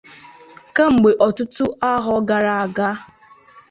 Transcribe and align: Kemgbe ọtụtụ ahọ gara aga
Kemgbe 0.75 1.09
ọtụtụ 1.27 1.65
ahọ 1.91 2.13
gara 2.27 2.53
aga 2.63 2.89